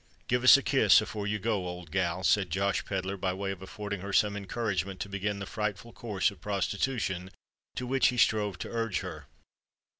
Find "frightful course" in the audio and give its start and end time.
5.45-6.31